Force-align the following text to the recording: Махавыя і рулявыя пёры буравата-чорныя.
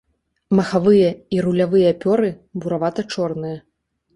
Махавыя 0.59 1.09
і 1.37 1.43
рулявыя 1.47 1.91
пёры 2.07 2.33
буравата-чорныя. 2.65 3.57